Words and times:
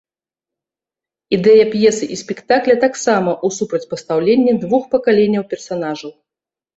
Ідэя 1.35 1.65
п'есы 1.73 2.05
і 2.15 2.15
спектакля 2.21 2.75
таксама 2.85 3.31
ў 3.33 3.47
супрацьпастаўленні 3.57 4.55
двух 4.65 4.83
пакаленняў 4.97 5.43
персанажаў. 5.53 6.11